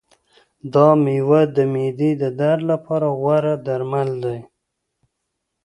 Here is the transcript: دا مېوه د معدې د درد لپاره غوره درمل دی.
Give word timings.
دا 0.73 0.87
مېوه 1.03 1.41
د 1.55 1.57
معدې 1.73 2.11
د 2.21 2.23
درد 2.39 2.61
لپاره 2.71 3.07
غوره 3.19 3.55
درمل 3.67 4.09
دی. 4.23 4.39